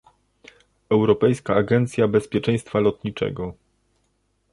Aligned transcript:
Europejska 0.89 1.55
Agencja 1.55 2.07
Bezpieczeństwa 2.07 2.79
Lotniczego 2.79 3.53